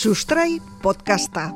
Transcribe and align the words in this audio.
Sustrai 0.00 0.56
podcasta. 0.80 1.50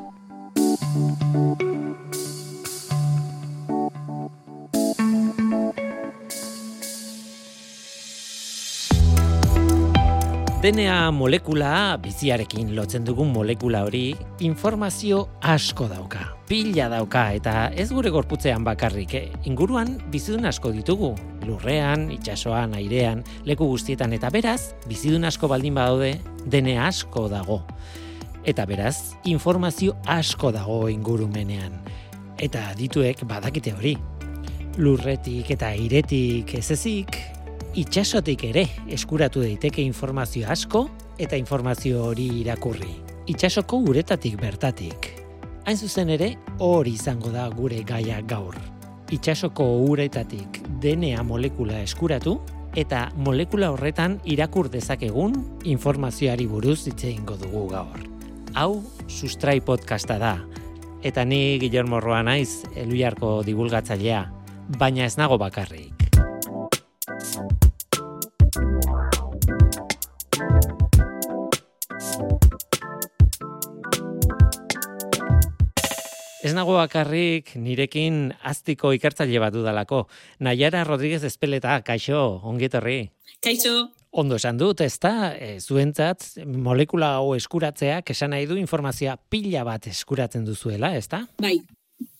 DNA 10.61 11.09
molekula 11.09 11.97
biziarekin 11.97 12.75
lotzen 12.77 13.01
dugun 13.01 13.33
molekula 13.33 13.81
hori 13.87 14.13
informazio 14.45 15.23
asko 15.41 15.89
dauka. 15.89 16.29
Pila 16.45 16.85
dauka 16.93 17.31
eta 17.33 17.71
ez 17.73 17.89
gure 17.89 18.13
gorputzean 18.13 18.61
bakarrik, 18.61 19.17
eh? 19.17 19.25
inguruan 19.49 19.97
bizidun 20.13 20.45
asko 20.45 20.69
ditugu. 20.69 21.15
Lurrean, 21.49 22.11
itsasoan, 22.13 22.77
airean, 22.77 23.25
leku 23.49 23.73
guztietan 23.73 24.13
eta 24.13 24.29
beraz, 24.29 24.75
bizidun 24.85 25.25
asko 25.25 25.49
baldin 25.49 25.81
badaude, 25.81 26.19
DNA 26.45 26.83
asko 26.93 27.25
dago. 27.33 27.63
Eta 28.45 28.67
beraz, 28.69 29.15
informazio 29.25 29.95
asko 30.05 30.51
dago 30.53 30.83
ingurumenean. 30.93 31.79
Eta 32.37 32.75
dituek 32.77 33.23
badakite 33.25 33.73
hori. 33.73 33.95
Lurretik 34.77 35.49
eta 35.55 35.71
airetik 35.73 36.53
ez 36.59 36.67
ezik, 36.75 37.17
itxasotik 37.73 38.45
ere 38.51 38.67
eskuratu 38.93 39.41
daiteke 39.41 39.81
informazio 39.81 40.45
asko 40.51 40.85
eta 41.17 41.39
informazio 41.41 42.03
hori 42.05 42.27
irakurri. 42.43 42.93
Itxasoko 43.33 43.81
uretatik 43.89 44.37
bertatik. 44.37 45.09
Hain 45.65 45.77
zuzen 45.81 46.13
ere, 46.13 46.35
hori 46.61 46.93
izango 46.99 47.33
da 47.33 47.47
gure 47.49 47.81
gaia 47.81 48.21
gaur. 48.21 48.59
Itxasoko 49.09 49.65
uretatik 49.89 50.61
DNA 50.83 51.23
molekula 51.25 51.81
eskuratu 51.81 52.37
eta 52.77 53.07
molekula 53.17 53.71
horretan 53.73 54.19
irakur 54.23 54.69
dezakegun 54.69 55.39
informazioari 55.63 56.45
buruz 56.45 56.83
hitz 56.85 57.01
egingo 57.07 57.39
dugu 57.41 57.71
gaur. 57.73 58.14
Hau 58.55 58.79
Sustrai 59.11 59.59
podcasta 59.59 60.15
da. 60.15 60.37
Eta 61.03 61.25
ni 61.27 61.59
Guillermo 61.59 61.99
Roa 61.99 62.21
naiz, 62.23 62.63
Eluiarko 62.79 63.41
divulgatzailea, 63.43 64.21
baina 64.79 65.03
ez 65.03 65.17
nago 65.19 65.35
bakarrik. 65.35 65.91
Ez 76.39 76.53
nago 76.55 76.77
bakarrik 76.79 77.57
nirekin 77.59 78.31
aztiko 78.39 78.93
ikertzaile 78.95 79.43
bat 79.43 79.51
dudalako. 79.51 80.05
Naiara 80.39 80.87
Rodríguez 80.87 81.25
Espeleta, 81.27 81.81
kaixo, 81.83 82.39
ongetorri. 82.47 83.01
Kaixo. 83.43 83.89
Ondo 84.15 84.37
esan 84.39 84.55
dut, 84.55 84.79
ez 84.79 84.95
da, 85.03 85.33
e, 85.35 85.57
zuentzat 85.59 86.23
molekula 86.47 87.17
hau 87.17 87.33
eskuratzeak 87.35 88.13
esan 88.13 88.31
nahi 88.31 88.45
du 88.47 88.55
informazioa 88.55 89.17
pila 89.29 89.65
bat 89.67 89.89
eskuratzen 89.91 90.45
duzuela, 90.47 90.93
ez 90.95 91.09
da? 91.11 91.25
Bai, 91.43 91.57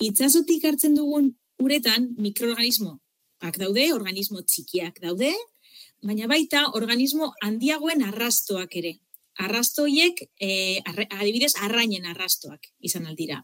itzazotik 0.04 0.66
hartzen 0.68 0.98
dugun 0.98 1.30
uretan 1.64 2.10
mikroorganismoak 2.20 3.60
daude, 3.62 3.86
organismo 3.96 4.44
txikiak 4.44 5.00
daude, 5.06 5.32
baina 6.04 6.28
baita 6.28 6.66
organismo 6.76 7.32
handiagoen 7.46 8.04
arrastoak 8.04 8.76
ere. 8.82 8.98
Arrastoiek, 9.46 10.20
e, 10.36 10.50
adibidez, 10.84 11.54
arrainen 11.64 12.10
arrastoak 12.12 12.74
izan 12.88 13.08
aldira. 13.08 13.40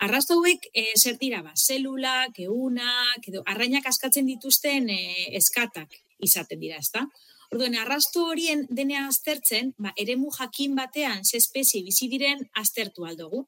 Arrasto 0.00 0.38
hauek 0.40 0.70
e, 0.72 0.86
zer 0.96 1.20
dira 1.20 1.42
ba, 1.44 1.52
zelulak, 1.52 2.40
eunak, 2.46 3.28
edo 3.28 3.44
arrainak 3.44 3.92
askatzen 3.92 4.24
dituzten 4.28 4.88
e, 4.88 5.02
eskatak 5.36 6.00
izaten 6.24 6.60
dira, 6.60 6.80
ezta? 6.80 7.04
Orduan, 7.50 7.74
arrasto 7.74 8.28
horien 8.30 8.60
denea 8.70 9.06
aztertzen, 9.08 9.72
ba, 9.82 9.90
eremu 9.98 10.30
jakin 10.36 10.76
batean 10.78 11.24
ze 11.24 11.36
espezie 11.42 11.82
bizi 11.82 12.06
diren 12.12 12.44
aztertu 12.62 13.06
aldugu. 13.08 13.42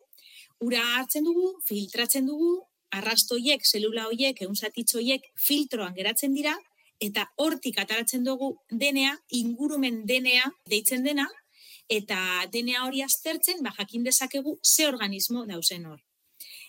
Ura 0.67 0.83
hartzen 0.97 1.25
dugu, 1.29 1.53
filtratzen 1.69 2.27
dugu, 2.27 2.51
arrasto 2.91 3.39
hoiek, 3.39 3.63
zelula 3.63 4.09
hoiek, 4.11 4.43
hoiek 4.43 5.31
filtroan 5.47 5.95
geratzen 5.95 6.35
dira, 6.35 6.57
eta 7.01 7.29
hortik 7.37 7.79
ataratzen 7.79 8.27
dugu 8.27 8.51
denea, 8.85 9.15
ingurumen 9.39 10.03
denea 10.07 10.51
deitzen 10.71 11.07
dena, 11.07 11.29
eta 11.89 12.19
denea 12.53 12.85
hori 12.87 13.03
aztertzen, 13.07 13.63
ba, 13.63 13.71
jakin 13.79 14.03
dezakegu 14.11 14.59
ze 14.67 14.89
organismo 14.89 15.47
dauzen 15.47 15.87
hor. 15.87 16.01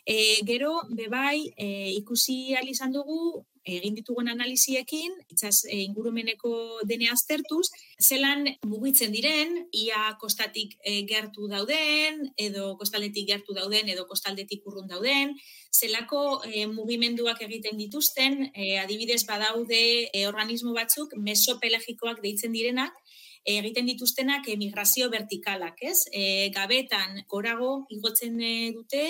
E, 0.06 0.44
gero, 0.44 0.82
bebai, 0.90 1.54
e, 1.56 1.92
ikusi 1.96 2.56
izan 2.68 2.92
dugu, 2.92 3.46
egin 3.64 3.96
ditugun 3.96 4.28
analiziekin, 4.28 5.14
itzaz 5.32 5.64
e, 5.70 5.80
ingurumeneko 5.86 6.82
dene 6.88 7.08
aztertuz, 7.12 7.70
zelan 8.02 8.46
mugitzen 8.68 9.14
diren, 9.16 9.56
ia 9.72 10.18
kostatik 10.20 10.76
e, 10.84 11.02
gertu 11.08 11.48
dauden, 11.48 12.20
edo 12.36 12.74
kostaletik 12.78 13.30
gertu 13.30 13.56
dauden, 13.56 13.88
edo 13.90 14.06
kostaldetik 14.10 14.68
urrun 14.68 14.90
dauden, 14.92 15.36
zelako 15.72 16.42
e, 16.44 16.66
mugimenduak 16.68 17.42
egiten 17.48 17.80
dituzten, 17.80 18.50
e, 18.54 18.78
adibidez 18.84 19.24
badaude 19.30 19.84
e, 20.12 20.26
organismo 20.28 20.74
batzuk, 20.76 21.16
mesopelagikoak 21.16 22.20
deitzen 22.24 22.52
direnak, 22.52 23.00
egiten 23.44 23.88
dituztenak 23.88 24.48
emigrazio 24.48 25.10
vertikalak, 25.12 25.80
ez? 25.84 26.06
E, 26.12 26.50
gabetan 26.56 27.24
korago 27.28 27.86
igotzen 27.92 28.38
dute, 28.76 29.08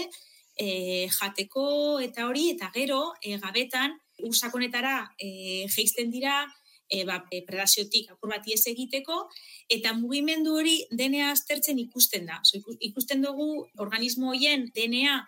e, 0.60 1.08
jateko 1.12 2.00
eta 2.04 2.28
hori, 2.28 2.50
eta 2.54 2.72
gero, 2.76 3.14
e, 3.22 3.38
gabetan, 3.42 3.96
usakonetara 4.24 4.98
e, 5.18 5.66
geizten 5.74 6.12
dira, 6.14 6.44
e, 6.90 7.04
ba, 7.06 7.24
e, 7.32 7.42
predaziotik 7.48 8.12
apur 8.14 8.32
bat 8.34 8.46
ez 8.48 8.62
egiteko, 8.70 9.24
eta 9.72 9.94
mugimendu 9.98 10.58
hori 10.60 10.78
DNA 10.92 11.32
aztertzen 11.32 11.80
ikusten 11.82 12.28
da. 12.30 12.40
So, 12.44 12.62
ikusten 12.80 13.24
dugu 13.26 13.68
organismo 13.82 14.34
hoien 14.34 14.70
DNA 14.76 15.22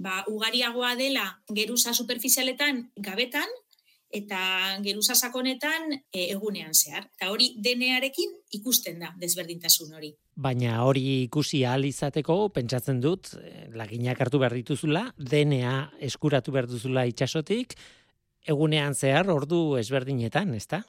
ba, 0.00 0.22
ugariagoa 0.32 0.94
dela 0.96 1.26
geruza 1.52 1.92
superficialetan 1.94 2.86
gabetan, 2.96 3.48
eta 4.10 4.40
geruza 4.84 5.14
sakonetan 5.14 5.94
e, 5.94 6.26
egunean 6.32 6.74
zehar. 6.74 7.06
Eta 7.16 7.30
hori 7.30 7.52
denearekin 7.62 8.32
ikusten 8.58 8.98
da 9.02 9.12
desberdintasun 9.20 9.94
hori. 9.94 10.12
Baina 10.34 10.80
hori 10.84 11.24
ikusi 11.24 11.64
ahal 11.64 11.84
izateko, 11.88 12.48
pentsatzen 12.54 13.00
dut, 13.00 13.34
eh, 13.40 13.68
laginak 13.76 14.20
hartu 14.20 14.40
behar 14.42 14.56
dituzula, 14.56 15.04
DNA 15.18 15.74
eskuratu 16.10 16.52
behar 16.52 16.68
duzula 16.70 17.06
itxasotik, 17.06 17.76
egunean 18.48 18.94
zehar 18.94 19.30
ordu 19.30 19.76
ezberdinetan, 19.80 20.54
ezta? 20.54 20.82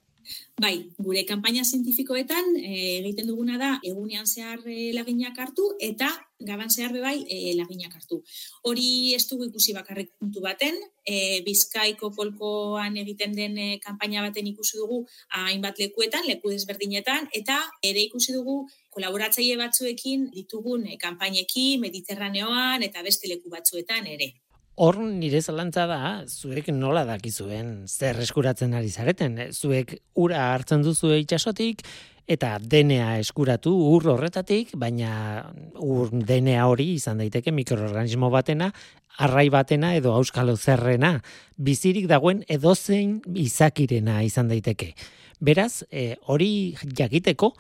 Bai, 0.62 0.76
gure 1.02 1.24
kanpaina 1.28 1.64
zientifikoetan 1.66 2.56
e, 2.60 2.74
egiten 3.00 3.28
duguna 3.32 3.58
da 3.58 3.72
egunean 3.84 4.28
zehar 4.28 4.62
e, 4.66 4.92
laginak 4.94 5.40
hartu 5.42 5.72
eta 5.82 6.12
gaban 6.48 6.70
zehar 6.70 6.94
bai 7.04 7.18
e, 7.30 7.54
laginak 7.58 7.96
hartu. 7.96 8.22
Hori 8.68 9.14
ez 9.16 9.24
dugu 9.30 9.48
ikusi 9.50 9.74
bakarrik 9.78 10.12
puntu 10.20 10.44
baten, 10.44 10.78
e, 11.06 11.42
bizkaiko 11.46 12.12
polkoan 12.16 12.98
egiten 13.02 13.36
den 13.38 13.58
e, 13.58 13.68
kanpaina 13.84 14.22
baten 14.28 14.48
ikusi 14.52 14.78
dugu 14.78 15.02
hainbat 15.40 15.80
lekuetan, 15.80 16.28
leku 16.28 16.54
desberdinetan, 16.54 17.28
eta 17.34 17.60
ere 17.84 18.06
ikusi 18.10 18.36
dugu 18.38 18.62
kolaboratzaile 18.92 19.58
batzuekin 19.62 20.30
ditugun 20.36 20.88
e, 20.88 20.98
kanpainekin, 21.02 21.82
mediterraneoan 21.82 22.88
eta 22.88 23.04
beste 23.06 23.32
leku 23.32 23.50
batzuetan 23.50 24.08
ere. 24.08 24.34
Hor 24.82 24.98
nire 25.04 25.42
zalantza 25.44 25.84
da, 25.86 25.98
zuek 26.26 26.72
nola 26.74 27.04
dakizuen 27.06 27.84
zer 27.92 28.18
eskuratzen 28.24 28.74
ari 28.74 28.90
zareten. 28.90 29.36
Zuek 29.52 29.98
ura 30.18 30.46
hartzen 30.54 30.82
duzu 30.86 31.12
itxasotik, 31.20 31.84
eta 32.28 32.56
DNA 32.60 33.18
eskuratu 33.20 33.74
ur 33.94 34.08
horretatik, 34.14 34.76
baina 34.80 35.52
ur 35.82 36.12
DNA 36.12 36.66
hori 36.68 36.94
izan 36.96 37.22
daiteke 37.22 37.52
mikroorganismo 37.52 38.30
batena, 38.34 38.72
arrai 39.18 39.50
batena 39.50 39.94
edo 39.96 40.14
auskalo 40.16 40.56
zerrena, 40.58 41.18
bizirik 41.58 42.08
dagoen 42.08 42.44
edozein 42.48 43.20
izakirena 43.36 44.22
izan 44.24 44.52
daiteke. 44.52 44.94
Beraz, 45.42 45.84
e, 45.92 46.16
hori 46.30 46.76
jakiteko, 46.98 47.54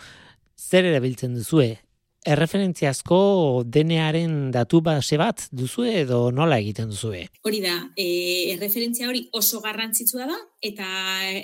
zer 0.57 0.85
erabiltzen 0.91 1.33
duzue 1.35 1.75
erreferentziazko 2.21 3.63
denearen 3.65 4.51
datu 4.53 4.81
base 4.85 5.17
bat 5.17 5.47
duzu 5.51 5.87
edo 5.89 6.19
nola 6.31 6.59
egiten 6.61 6.91
duzue? 6.93 7.23
Hori 7.47 7.61
da, 7.63 7.77
e, 7.97 8.53
erreferentzia 8.53 9.09
hori 9.09 9.25
oso 9.37 9.61
garrantzitsua 9.63 10.27
da, 10.29 10.37
eta 10.61 10.85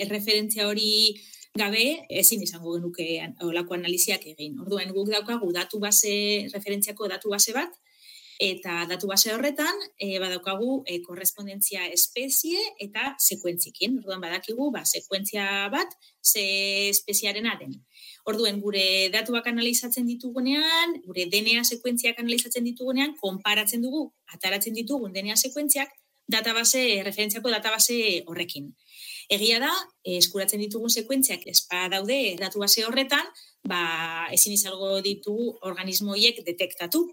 erreferentzia 0.05 0.67
hori 0.69 1.17
gabe 1.57 2.05
ezin 2.21 2.43
izango 2.45 2.77
genuke 2.77 3.07
olako 3.45 3.75
analiziak 3.77 4.23
egin. 4.33 4.59
Orduan 4.63 4.93
guk 4.95 5.11
daukagu 5.13 5.51
datu 5.55 5.79
base, 5.83 6.13
referentziako 6.53 7.09
datu 7.11 7.33
base 7.33 7.53
bat, 7.55 7.75
eta 8.39 8.85
datu 8.85 9.09
base 9.09 9.31
horretan 9.33 9.79
e, 9.97 10.19
badaukagu 10.21 10.83
e, 10.85 10.99
korrespondentzia 11.01 11.87
espezie 11.93 12.61
eta 12.83 13.15
sekuentzikin. 13.17 13.97
Orduan 14.03 14.21
badakigu, 14.21 14.69
ba, 14.71 14.83
sekuentzia 14.85 15.67
bat, 15.73 15.93
ze 16.21 16.43
espeziarena 16.89 17.57
den. 17.59 17.73
Orduen 18.29 18.61
gure 18.61 19.09
datuak 19.13 19.47
analizatzen 19.49 20.05
ditugunean, 20.07 20.99
gure 21.05 21.25
DNA 21.31 21.63
sekuentziak 21.63 22.19
analizatzen 22.21 22.67
ditugunean, 22.67 23.15
konparatzen 23.21 23.81
dugu, 23.81 24.11
ataratzen 24.33 24.77
ditugun 24.77 25.13
DNA 25.15 25.37
sekuentziak, 25.37 25.93
database, 26.27 27.01
referentziako 27.07 27.49
database 27.49 28.23
horrekin. 28.27 28.73
Egia 29.31 29.59
da, 29.63 29.71
eskuratzen 30.15 30.61
ditugun 30.63 30.93
sekuentziak 30.93 31.43
espa 31.51 31.87
daude 31.91 32.37
datu 32.39 32.61
base 32.63 32.85
horretan, 32.87 33.27
ba, 33.67 34.27
ezin 34.31 34.53
izalgo 34.55 35.01
ditugu 35.03 35.47
organismo 35.67 36.15
hiek 36.15 36.39
detektatu. 36.47 37.03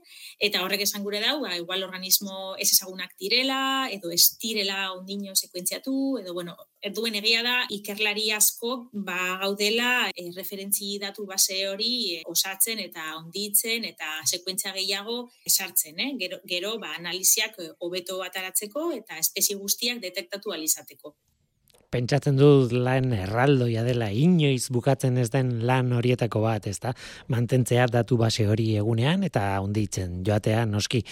Eta 0.43 0.63
horrek 0.63 0.85
esan 0.87 1.03
gure 1.07 1.21
dau, 1.23 1.41
ba, 1.43 1.57
igual 1.59 1.83
organismo 1.87 2.55
ez 2.63 2.69
ezagunak 2.71 3.17
direla, 3.21 3.89
edo 3.91 4.13
ez 4.15 4.37
direla 4.43 4.93
ondino 4.95 5.35
sekuentziatu, 5.35 5.97
edo, 6.23 6.35
bueno, 6.37 6.55
erduen 6.85 7.19
egia 7.19 7.43
da, 7.47 7.57
ikerlari 7.75 8.29
asko, 8.37 8.77
ba, 8.93 9.19
gaudela, 9.43 10.11
e, 10.15 10.29
referentzi 10.37 10.95
datu 11.03 11.27
base 11.27 11.65
hori 11.69 11.93
e, 12.19 12.23
osatzen 12.31 12.83
eta 12.87 13.11
onditzen 13.19 13.89
eta 13.91 14.21
sekuentzia 14.25 14.75
gehiago 14.77 15.25
esartzen, 15.47 15.99
eh? 16.01 16.11
Gero, 16.21 16.41
gero 16.47 16.77
ba, 16.79 16.95
analiziak 17.01 17.59
hobeto 17.83 18.23
ataratzeko 18.23 18.91
eta 19.01 19.19
espezie 19.19 19.59
guztiak 19.59 20.03
detektatu 20.05 20.55
alizateko 20.55 21.17
pentsatzen 21.95 22.39
dut 22.41 22.75
lan 22.75 23.13
erraldoia 23.15 23.85
dela 23.87 24.11
inoiz 24.11 24.67
bukatzen 24.75 25.21
ez 25.23 25.29
den 25.35 25.61
lan 25.69 25.93
horietako 25.95 26.43
bat, 26.43 26.67
ezta? 26.67 26.95
Mantentzea 27.31 27.87
datu 27.93 28.19
base 28.19 28.49
hori 28.51 28.73
egunean 28.81 29.23
eta 29.27 29.47
onditzen 29.63 30.23
joatea 30.27 30.65
noski. 30.67 31.05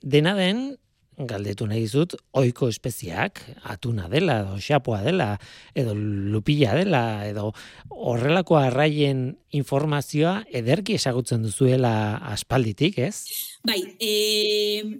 Dena 0.00 0.32
den, 0.38 0.70
galdetu 1.16 1.66
nahi 1.68 1.82
dizut, 1.84 2.14
oiko 2.36 2.68
espeziak, 2.72 3.40
atuna 3.72 4.08
dela, 4.12 4.38
edo 4.44 4.58
xapoa 4.60 5.00
dela, 5.04 5.30
edo 5.76 5.94
lupila 5.96 6.74
dela, 6.76 7.04
edo 7.28 7.50
horrelako 7.90 8.60
arraien 8.60 9.24
informazioa 9.56 10.42
ederki 10.60 10.96
esagutzen 11.00 11.44
duzuela 11.44 11.94
aspalditik, 12.32 13.00
ez? 13.00 13.24
Bai, 13.66 13.80
e, 14.00 14.12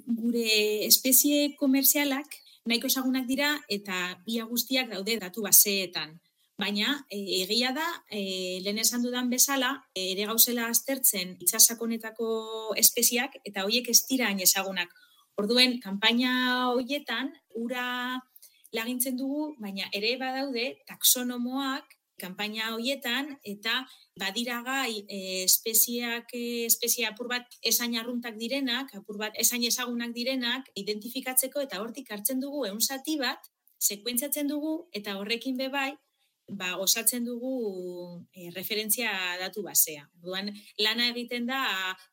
gure 0.08 0.48
espezie 0.88 1.54
komerzialak 1.60 2.42
nahiko 2.66 2.90
esagunak 2.90 3.26
dira 3.26 3.54
eta 3.70 4.18
ia 4.26 4.44
guztiak 4.44 4.90
daude 4.92 5.18
datu 5.22 5.42
baseetan. 5.46 6.16
Baina, 6.56 6.94
e, 7.12 7.18
egia 7.42 7.72
da, 7.76 7.86
e, 8.08 8.60
lehen 8.64 8.78
esan 8.80 9.02
dudan 9.04 9.28
bezala, 9.28 9.74
e, 9.94 10.12
ere 10.14 10.24
gauzela 10.30 10.70
aztertzen 10.72 11.34
itxasakonetako 11.44 12.28
espeziak 12.80 13.36
eta 13.44 13.66
hoiek 13.66 13.90
ez 13.92 14.00
dira 14.08 14.30
ezagunak. 14.46 14.94
Orduen, 15.36 15.76
kanpaina 15.80 16.70
hoietan, 16.72 17.34
ura 17.54 18.22
lagintzen 18.72 19.16
dugu, 19.20 19.54
baina 19.60 19.90
ere 19.92 20.16
badaude 20.16 20.78
taksonomoak 20.88 21.95
kanpaina 22.20 22.72
hoietan 22.74 23.34
eta 23.44 23.80
badira 24.20 24.62
gai 24.66 25.04
e, 25.08 25.18
espeziak 25.44 26.32
e, 26.34 26.64
espezia 26.66 27.10
apur 27.12 27.28
bat 27.28 27.58
esain 27.62 27.96
arruntak 27.98 28.38
direnak, 28.40 28.94
apur 28.94 29.18
bat 29.20 29.36
esain 29.36 29.64
ezagunak 29.64 30.14
direnak 30.16 30.70
identifikatzeko 30.74 31.66
eta 31.66 31.82
hortik 31.82 32.10
hartzen 32.10 32.40
dugu 32.40 32.64
ehun 32.70 32.80
zati 32.80 33.18
bat 33.20 33.52
sekuentziatzen 33.80 34.48
dugu 34.48 34.88
eta 34.92 35.18
horrekin 35.20 35.56
be 35.56 35.68
bai 35.68 35.92
ba, 36.48 36.76
osatzen 36.78 37.24
dugu 37.26 38.22
e, 38.32 38.50
referentzia 38.54 39.10
datu 39.40 39.62
basea. 39.66 40.06
Duan, 40.22 40.52
lana 40.78 41.08
egiten 41.10 41.46
da 41.48 41.60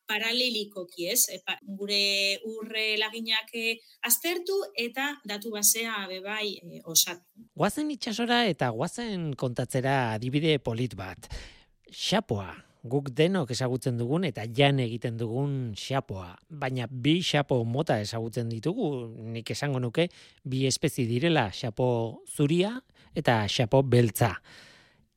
paralelikoki, 0.09 1.07
ez? 1.13 1.27
E, 1.29 1.39
gure 1.77 2.39
urre 2.49 2.85
laginak 3.01 3.53
e, 3.53 3.77
aztertu 4.09 4.59
eta 4.79 5.13
datu 5.29 5.53
basea 5.53 6.05
bebai 6.09 6.57
e, 6.59 6.81
osatu. 6.85 7.23
Guazen 7.55 7.91
itxasora 7.93 8.43
eta 8.49 8.69
guazen 8.73 9.33
kontatzera 9.39 10.13
adibide 10.13 10.57
polit 10.59 10.95
bat. 10.97 11.29
Xapoa, 11.93 12.51
guk 12.83 13.09
denok 13.15 13.51
ezagutzen 13.55 13.97
dugun 13.97 14.27
eta 14.27 14.43
jan 14.51 14.81
egiten 14.83 15.17
dugun 15.17 15.73
xapoa. 15.79 16.33
Baina 16.49 16.87
bi 16.91 17.21
xapo 17.23 17.63
mota 17.63 17.99
ezagutzen 18.03 18.49
ditugu, 18.51 18.89
nik 19.33 19.51
esango 19.55 19.79
nuke, 19.79 20.09
bi 20.43 20.65
espezi 20.67 21.07
direla 21.07 21.49
xapo 21.51 21.87
zuria 22.27 22.75
eta 23.15 23.43
xapo 23.47 23.83
beltza. 23.87 24.33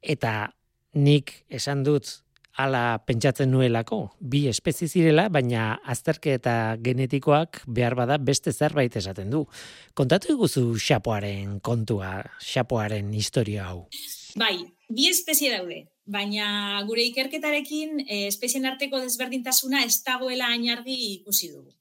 Eta 0.00 0.46
nik 0.94 1.32
esan 1.50 1.82
dut 1.82 2.22
ala 2.56 2.98
pentsatzen 3.04 3.50
nuelako, 3.52 3.98
bi 4.20 4.46
espezie 4.48 4.88
zirela, 4.88 5.26
baina 5.28 5.74
azterke 5.84 6.36
eta 6.38 6.76
genetikoak 6.80 7.62
behar 7.68 7.96
bada 7.98 8.16
beste 8.16 8.52
zerbait 8.52 8.96
esaten 8.96 9.28
du. 9.30 9.44
Kontatu 9.94 10.32
iguzu 10.32 10.70
xapoaren 10.80 11.58
kontua, 11.60 12.22
xapoaren 12.40 13.12
historia 13.12 13.68
hau. 13.68 13.84
Bai, 14.36 14.66
bi 14.92 15.08
espezie 15.08 15.48
daude, 15.54 15.86
baina 16.04 16.82
gure 16.88 17.06
ikerketarekin 17.08 18.02
eh, 18.04 18.26
espezien 18.28 18.68
arteko 18.68 19.00
desberdintasuna 19.00 19.80
ez 19.86 20.02
dagoela 20.04 20.50
ainargi 20.52 20.96
ikusi 21.14 21.48
dugu. 21.54 21.72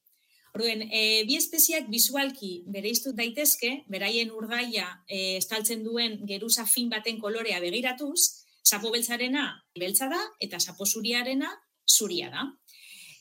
Orduen, 0.56 0.86
e, 0.88 1.26
bi 1.28 1.36
espeziak 1.36 1.90
bizualki 1.92 2.64
bere 2.72 2.94
daitezke, 3.18 3.84
beraien 3.92 4.32
urdaia 4.32 4.86
e, 5.06 5.36
estaltzen 5.36 5.84
duen 5.84 6.22
geruza 6.26 6.64
fin 6.66 6.88
baten 6.90 7.20
kolorea 7.20 7.60
begiratuz, 7.60 8.46
sapo 8.64 8.90
beltzarena 8.92 9.44
beltza 9.76 10.08
da 10.08 10.22
eta 10.40 10.60
sapo 10.60 10.86
zuriarena 10.86 11.52
zuria 11.86 12.30
da. 12.30 12.48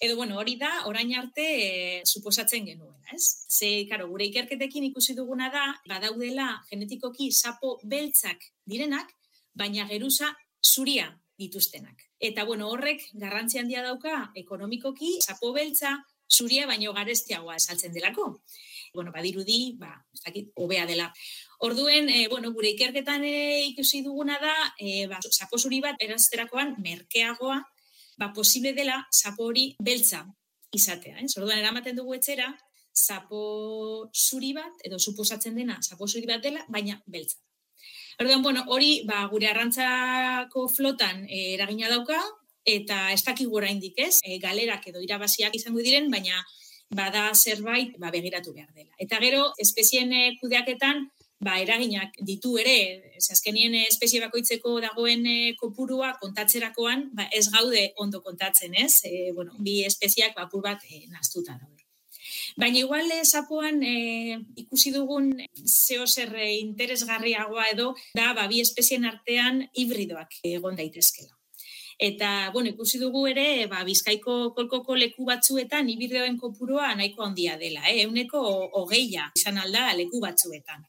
Edo, 0.01 0.15
bueno, 0.17 0.39
hori 0.39 0.55
da, 0.61 0.87
orain 0.87 1.13
arte, 1.15 1.43
e, 1.43 2.03
suposatzen 2.05 2.67
genuen, 2.67 3.03
ez? 3.11 3.25
Ze, 3.51 3.87
karo, 3.91 4.07
gure 4.09 4.27
ikerketekin 4.31 4.85
ikusi 4.93 5.15
duguna 5.19 5.51
da, 5.51 5.67
badaudela 5.91 6.49
genetikoki 6.71 7.33
sapo 7.33 7.81
beltzak 7.83 8.47
direnak, 8.65 9.11
baina 9.55 9.87
geruza 9.89 10.33
zuria 10.65 11.09
dituztenak. 11.39 12.03
Eta, 12.21 12.45
bueno, 12.45 12.69
horrek 12.71 13.03
garrantzi 13.21 13.59
handia 13.59 13.83
dauka 13.83 14.31
ekonomikoki, 14.39 15.19
sapo 15.23 15.53
beltza, 15.53 15.97
zuria 16.31 16.67
baino 16.67 16.93
garestiagoa 16.95 17.57
esaltzen 17.57 17.93
delako. 17.93 18.41
Bueno, 18.95 19.11
badirudi, 19.13 19.75
ba, 19.79 19.91
ez 20.15 20.21
dakit, 20.23 20.53
hobea 20.55 20.87
dela. 20.87 21.09
Orduen, 21.67 22.09
e, 22.09 22.29
bueno, 22.31 22.53
gure 22.55 22.71
ikerketan 22.75 23.25
e, 23.27 23.35
ikusi 23.73 24.05
duguna 24.07 24.39
da, 24.39 24.55
e, 24.79 25.07
ba, 25.11 25.19
sapo 25.31 25.59
zuri 25.59 25.81
bat 25.83 25.99
erazterakoan 26.07 26.77
merkeagoa, 26.83 27.59
ba, 28.19 28.31
posible 28.33 28.73
dela 28.73 29.01
sapo 29.11 29.51
hori 29.51 29.73
beltza 29.83 30.23
izatea. 30.75 31.19
Eh? 31.19 31.27
Orduan, 31.37 31.59
eramaten 31.59 31.99
dugu 31.99 32.15
etxera, 32.15 32.53
sapo 32.95 34.11
zuri 34.15 34.53
bat, 34.55 34.79
edo 34.87 35.01
suposatzen 35.03 35.59
dena, 35.59 35.81
sapo 35.83 36.07
zuri 36.07 36.31
bat 36.31 36.43
dela, 36.43 36.63
baina 36.71 37.01
beltza. 37.07 37.43
Orduan, 38.21 38.43
bueno, 38.43 38.65
hori, 38.69 39.03
ba, 39.09 39.25
gure 39.31 39.49
arrantzako 39.51 40.69
flotan 40.69 41.25
e, 41.29 41.55
eragina 41.55 41.91
dauka, 41.91 42.21
eta 42.65 43.11
ez 43.13 43.23
dakigu 43.27 43.57
oraindik 43.59 43.99
ez, 44.01 44.19
e, 44.25 44.39
galerak 44.43 44.87
edo 44.93 45.03
irabaziak 45.05 45.57
izango 45.59 45.83
diren, 45.85 46.11
baina 46.13 46.45
bada 46.95 47.31
zerbait 47.35 47.99
ba, 47.99 48.11
begiratu 48.15 48.55
behar 48.55 48.71
dela. 48.73 48.95
Eta 49.03 49.19
gero, 49.23 49.49
espezien 49.59 50.13
e, 50.13 50.25
kudeaketan, 50.41 51.09
ba, 51.45 51.59
eraginak 51.61 52.17
ditu 52.25 52.55
ere, 52.63 52.77
azkenien 53.19 53.75
espezie 53.83 54.23
bakoitzeko 54.23 54.79
dagoen 54.85 55.27
e, 55.27 55.39
kopurua 55.61 56.15
kontatzerakoan, 56.21 57.09
ba, 57.19 57.29
ez 57.33 57.49
gaude 57.53 57.91
ondo 58.01 58.23
kontatzen, 58.23 58.77
ez? 58.87 59.03
E, 59.05 59.33
bueno, 59.37 59.57
bi 59.59 59.83
espeziak 59.89 60.37
bapur 60.39 60.65
bat 60.65 60.87
e, 60.89 61.05
naztuta 61.11 61.59
daude. 61.59 61.84
Baina 62.57 62.79
igual 62.79 63.11
zapoan 63.25 63.83
e, 63.83 63.95
ikusi 64.63 64.93
dugun 64.95 65.33
zeo 65.67 66.07
zer 66.07 66.31
interesgarriagoa 66.39 67.65
edo 67.73 67.95
da 68.15 68.33
ba, 68.33 68.47
bi 68.47 68.61
espezien 68.63 69.05
artean 69.05 69.65
hibridoak 69.75 70.39
egon 70.45 70.77
daitezkela. 70.79 71.35
Eta, 71.99 72.51
bueno, 72.53 72.71
ikusi 72.71 72.99
dugu 72.99 73.27
ere, 73.31 73.67
ba, 73.71 73.85
bizkaiko 73.87 74.53
kolkoko 74.55 74.97
leku 74.99 75.27
batzuetan, 75.27 75.91
ibideoen 75.91 76.39
kopurua 76.39 76.95
nahiko 76.95 77.23
handia 77.23 77.59
dela, 77.59 77.85
eh? 77.91 78.03
euneko 78.03 78.41
hogeia 78.81 79.31
izan 79.39 79.59
alda 79.63 79.93
leku 79.95 80.23
batzuetan. 80.23 80.83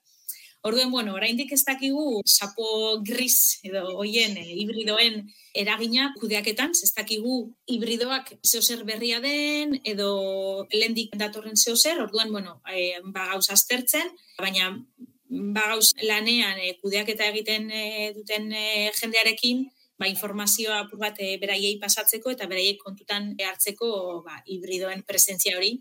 Orduen, 0.65 0.89
bueno, 0.89 1.13
oraindik 1.13 1.51
ez 1.53 1.61
dakigu 1.61 2.23
sapo 2.25 2.67
gris 3.05 3.59
edo 3.67 3.83
hoien 4.01 4.33
e, 4.41 4.45
hibridoen 4.63 5.19
eragina 5.61 6.07
kudeaketan, 6.17 6.73
ez 6.73 6.89
dakigu 6.95 7.35
hibridoak 7.69 8.31
zeozer 8.41 8.81
berria 8.87 9.19
den 9.21 9.77
edo 9.85 10.09
lendik 10.73 11.13
datorren 11.21 11.53
zeozer, 11.53 12.01
orduan, 12.01 12.33
bueno, 12.33 12.57
e, 12.65 12.97
ba 13.13 13.27
gauz 13.35 13.45
aztertzen, 13.53 14.09
baina 14.41 14.71
ba 15.29 15.67
gauz 15.75 15.91
lanean 16.01 16.57
e, 16.57 16.73
kudeaketa 16.81 17.29
egiten 17.29 17.69
e, 17.69 17.85
duten 18.17 18.49
e, 18.49 18.65
jendearekin, 18.97 19.67
ba, 20.01 20.09
informazioa 20.09 20.81
apur 20.87 20.97
bat 21.05 21.21
beraiei 21.45 21.77
pasatzeko 21.77 22.33
eta 22.33 22.49
beraiei 22.49 22.73
kontutan 22.81 23.35
hartzeko 23.51 23.91
ba, 24.25 24.41
hibridoen 24.49 25.05
presentzia 25.05 25.59
hori 25.61 25.75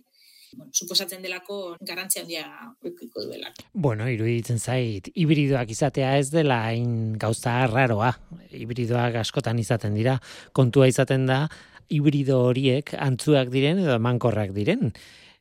bueno, 0.57 0.71
suposatzen 0.73 1.23
delako 1.23 1.77
garrantzia 1.81 2.23
handia 2.23 2.47
ukiko 2.83 3.25
duela. 3.27 3.53
Bueno, 3.73 4.09
iruditzen 4.11 4.59
zait, 4.59 5.11
hibridoak 5.15 5.71
izatea 5.75 6.17
ez 6.19 6.31
dela 6.33 6.63
hain 6.69 7.15
gauza 7.19 7.67
raroa. 7.71 8.13
Hibridoak 8.51 9.21
askotan 9.23 9.59
izaten 9.59 9.95
dira, 9.95 10.19
kontua 10.53 10.89
izaten 10.89 11.27
da, 11.31 11.45
hibrido 11.89 12.41
horiek 12.49 12.95
antzuak 12.99 13.53
diren 13.53 13.83
edo 13.85 13.99
mankorrak 13.99 14.55
diren. 14.57 14.93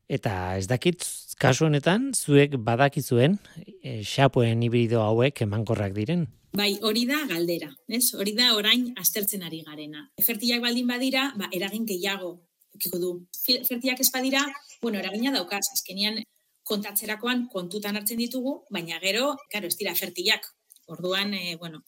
Eta 0.08 0.56
ez 0.58 0.66
dakit, 0.68 1.04
kasu 1.40 1.68
honetan, 1.68 2.10
zuek 2.14 2.58
badakizuen, 2.60 3.38
e, 3.80 4.02
xapoen 4.04 4.62
hibrido 4.62 5.02
hauek 5.02 5.44
emankorrak 5.46 5.94
diren. 5.96 6.26
Bai, 6.54 6.76
hori 6.86 7.02
da 7.08 7.24
galdera, 7.26 7.72
ez? 7.88 8.12
Hori 8.14 8.36
da 8.36 8.52
orain 8.54 8.92
aztertzen 9.00 9.42
ari 9.42 9.64
garena. 9.66 10.04
Fertiak 10.22 10.62
baldin 10.62 10.86
badira, 10.86 11.32
ba, 11.38 11.48
eragin 11.50 11.88
gehiago 11.88 12.36
ukiko 12.74 12.98
du. 12.98 13.10
Fertiak 13.44 14.00
ez 14.00 14.10
badira, 14.12 14.44
bueno, 14.82 14.98
eragina 14.98 15.32
daukaz, 15.34 15.64
azkenian 15.72 16.20
kontatzerakoan 16.64 17.46
kontutan 17.52 17.96
hartzen 17.96 18.20
ditugu, 18.20 18.58
baina 18.72 19.00
gero, 19.02 19.34
karo, 19.52 19.68
ez 19.68 19.76
dira 19.80 19.94
fertiak. 19.94 20.46
Orduan, 20.92 21.32
e, 21.34 21.56
bueno, 21.56 21.82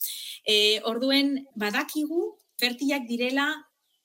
e, 0.45 0.81
orduen 0.89 1.35
badakigu 1.57 2.37
fertilak 2.61 3.05
direla 3.09 3.51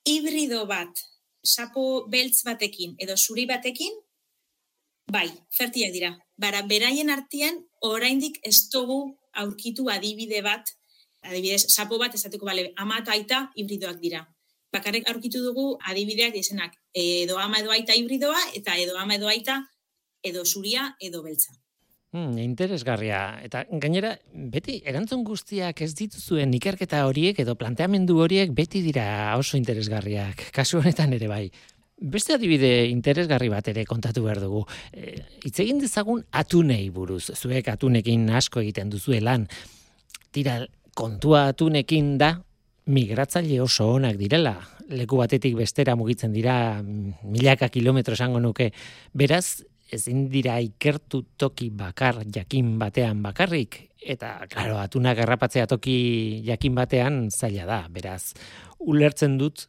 hibrido 0.04 0.66
bat, 0.68 1.00
sapo 1.42 2.06
beltz 2.12 2.42
batekin 2.44 2.96
edo 3.00 3.16
zuri 3.16 3.46
batekin, 3.48 3.94
bai, 5.12 5.28
fertilak 5.56 5.96
dira. 5.96 6.12
Bara, 6.36 6.62
beraien 6.68 7.10
artean 7.12 7.62
oraindik 7.88 8.38
ez 8.44 8.68
dugu 8.72 9.16
aurkitu 9.32 9.88
adibide 9.88 10.42
bat, 10.44 10.68
adibidez, 11.22 11.64
sapo 11.72 11.98
bat 11.98 12.14
esateko 12.14 12.48
bale, 12.48 12.72
ama 12.76 13.00
eta 13.00 13.16
aita 13.16 13.42
hibridoak 13.56 14.00
dira. 14.02 14.26
Bakarrik 14.72 15.08
aurkitu 15.10 15.42
dugu 15.44 15.76
adibideak 15.84 16.32
dizenak, 16.32 16.78
edo 16.96 17.38
ama 17.38 17.60
edo 17.60 17.70
aita 17.74 17.94
hibridoa, 17.94 18.38
eta 18.56 18.78
edo 18.80 18.96
ama 18.98 19.18
edo 19.18 19.28
aita 19.28 19.60
edo 20.22 20.46
zuria 20.46 20.94
edo 21.00 21.22
beltza. 21.22 21.52
Hmm, 22.12 22.36
interesgarria. 22.36 23.38
Eta 23.40 23.62
gainera, 23.80 24.12
beti 24.52 24.82
erantzun 24.84 25.22
guztiak 25.24 25.80
ez 25.80 25.94
dituzuen 25.96 26.52
ikerketa 26.58 27.06
horiek 27.08 27.38
edo 27.40 27.54
planteamendu 27.56 28.18
horiek 28.20 28.52
beti 28.52 28.82
dira 28.84 29.06
oso 29.40 29.56
interesgarriak. 29.56 30.50
Kasu 30.52 30.82
honetan 30.82 31.16
ere 31.16 31.30
bai. 31.30 31.46
Beste 32.12 32.34
adibide 32.36 32.84
interesgarri 32.90 33.48
bat 33.48 33.68
ere 33.72 33.86
kontatu 33.88 34.26
behar 34.26 34.42
dugu. 34.44 34.66
E, 34.92 35.14
itzegin 35.48 35.80
dezagun 35.80 36.20
atunei 36.36 36.90
buruz. 36.90 37.30
Zuek 37.32 37.72
atunekin 37.72 38.28
asko 38.36 38.60
egiten 38.60 38.92
duzu 38.92 39.16
lan. 39.20 39.46
Tira, 40.32 40.60
kontua 40.94 41.46
atunekin 41.54 42.18
da 42.20 42.34
migratzaile 42.86 43.60
oso 43.62 43.88
onak 43.94 44.16
direla. 44.18 44.56
Leku 44.92 45.20
batetik 45.20 45.54
bestera 45.56 45.94
mugitzen 45.96 46.32
dira 46.32 46.82
milaka 46.82 47.68
kilometro 47.68 48.14
esango 48.14 48.40
nuke. 48.40 48.72
Beraz, 49.14 49.62
ezin 49.92 50.26
dira 50.32 50.56
ikertu 50.64 51.22
toki 51.36 51.68
bakar 51.70 52.22
jakin 52.34 52.78
batean 52.80 53.22
bakarrik 53.22 53.78
eta 54.14 54.46
claro 54.50 54.78
atunak 54.80 55.20
errapatzea 55.24 55.68
toki 55.70 56.42
jakin 56.46 56.74
batean 56.74 57.18
zaila 57.30 57.66
da 57.68 57.80
beraz 57.92 58.32
ulertzen 58.80 59.36
dut 59.38 59.66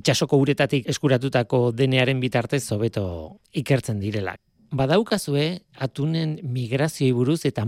itsasoko 0.00 0.40
uretatik 0.42 0.88
eskuratutako 0.90 1.70
denearen 1.76 2.20
bitartez 2.24 2.64
hobeto 2.72 3.06
ikertzen 3.52 4.00
direla 4.00 4.34
badaukazue 4.70 5.46
atunen 5.86 6.36
migrazioi 6.42 7.12
buruz 7.12 7.40
eta 7.48 7.64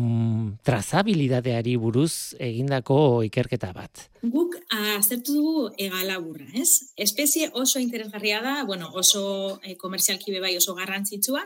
trazabilidadeari 0.65 1.77
buruz 1.77 2.35
egindako 2.39 3.23
ikerketa 3.29 3.73
bat. 3.77 4.09
Guk 4.23 4.57
aztertu 4.75 5.35
dugu 5.39 5.67
egalaburra, 5.79 6.49
ez? 6.55 6.93
Espezie 6.97 7.51
oso 7.55 7.79
interesgarria 7.81 8.41
da, 8.43 8.63
bueno, 8.65 8.91
oso 8.95 9.59
e, 9.63 9.77
komerzialki 9.77 10.39
bai 10.41 10.57
oso 10.57 10.75
garrantzitsua, 10.75 11.45